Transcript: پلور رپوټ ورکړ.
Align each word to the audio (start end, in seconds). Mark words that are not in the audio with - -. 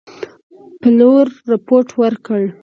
پلور 0.81 1.27
رپوټ 1.51 1.87
ورکړ. 2.01 2.41